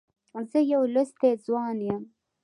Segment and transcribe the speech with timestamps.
[0.49, 2.03] زه يو لوستی ځوان یم.